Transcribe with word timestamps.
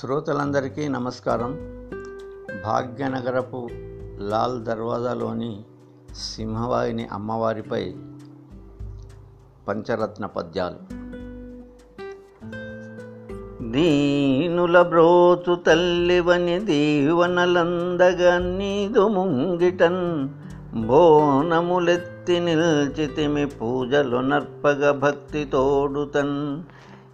శ్రోతలందరికీ 0.00 0.88
నమస్కారం. 0.88 1.50
భాగ్యనగరపు 2.64 3.68
లాల్ 4.18 4.62
దర్వాజాలోని 4.62 5.64
సింహవాహిని 6.14 7.08
అమ్మవారిపై 7.12 7.94
పంచరత్న 9.68 10.26
పద్యాలు. 10.26 10.76
దీనుల 13.72 14.82
బ్రోతు 14.82 15.54
తల్లివని 15.54 16.60
దీవనలందగా 16.60 18.38
నీదు 18.38 19.08
ముంగిటన్ 19.08 20.28
బోనములెత్తి 20.86 22.40
నిల్చితిమి 22.40 23.46
పూజలు 23.46 24.16
నర్పగ 24.16 24.90
భక్తి 24.90 25.44
తోడుతన్. 25.44 26.62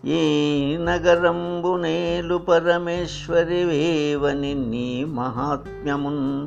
ఈ 0.07 0.77
నగరంబునేలు 0.77 2.37
పరమేశ్వరి 2.37 3.65
వేవని 3.65 4.55
నీ 4.55 5.05
మహాత్మ్యమున్ 5.05 6.47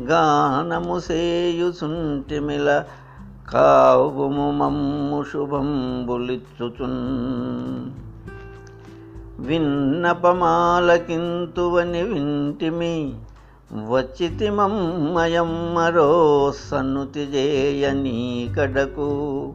గానము 0.00 1.00
సేయుసుంటిమిల 1.00 2.84
కావుము 3.50 4.50
మమ్ము 4.50 5.24
శుభంబులిచ్చుచున్. 5.32 7.90
విన్నపమాలకింతువని 9.46 12.02
వింటిమి 12.02 13.14
వచ్చితి 13.72 14.50
మరో 14.50 16.52
సన్నుతి 16.70 17.26
జేయ 17.26 17.90
నీ 17.90 18.54
కడకు. 18.58 19.52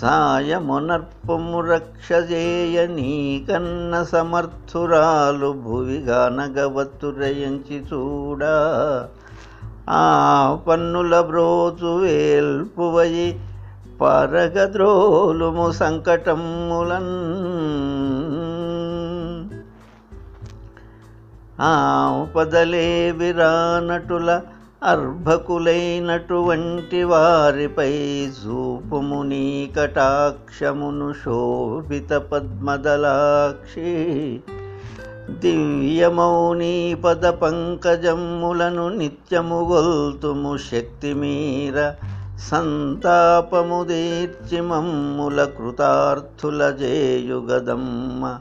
సాయమునర్పము 0.00 1.60
రక్షజేయ 1.60 2.86
నీ 2.86 3.46
కన్న 3.50 4.02
సమర్థురాలు 4.02 5.52
భువిగానగవత్తురయించి 5.52 7.80
చూడా. 7.80 8.68
ఆ 9.90 10.58
పన్నుల 10.68 11.20
బ్రోచు 11.20 11.98
వేల్పువయి 11.98 13.40
పరగద్రోలుము 14.00 15.72
సంకటములన్. 15.72 17.42
పదలే 22.36 23.10
విరానటుల 23.10 24.40
అర్భకులైనటువంటి 24.82 27.02
వారిపై 27.02 28.26
చూపుము 28.26 29.22
నీ 29.22 29.70
కటాక్షమును 29.78 31.14
శోభిత 31.24 32.12
పద్మదలాక్షి. 32.12 34.40
దివ్యమౌని 35.30 36.96
పద 37.04 37.26
పంకజమ్ములను 37.26 38.88
నిత్యము 38.88 39.68
గొల్తుము 39.72 40.56
శక్తి 40.56 41.14
మీర 41.14 41.92
సంతాపము 42.50 43.84
దీర్చి 43.84 44.60
మమ్ముల 44.60 45.44
కృతార్థుల 45.44 46.70
జేయుగదమ్మ 46.70 48.38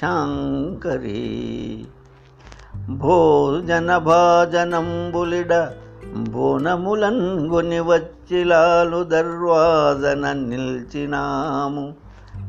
శాంకరీ. 0.00 1.84
భోజన 2.90 3.98
భాజనంబులిడ 3.98 5.81
బోనములంగుని 6.06 7.80
వచ్చిలాలు 7.80 9.04
దర్వాజన 9.04 10.32
నిల్చినాము. 10.32 11.94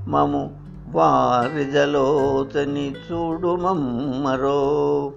మము 0.08 0.52
వారిజలోచని 0.92 2.92
చూడు 2.92 3.56
మమ్మరో. 3.56 5.12